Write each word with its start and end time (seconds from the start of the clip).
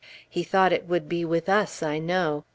He 0.27 0.41
thought 0.43 0.73
it 0.73 0.87
would 0.87 1.07
be 1.07 1.23
with 1.23 1.47
us, 1.47 1.83
I 1.83 1.99
know! 1.99 2.43